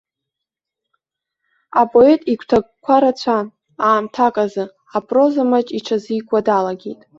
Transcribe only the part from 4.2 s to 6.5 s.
азы, апроза маҷ иҽазикуа